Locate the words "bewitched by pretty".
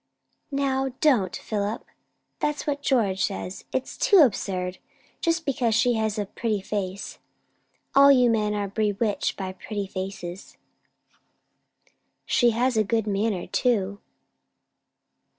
8.67-9.85